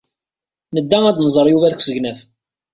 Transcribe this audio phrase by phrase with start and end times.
[0.75, 2.19] Nedda ad d-nẓer Yuba deg usegnaf.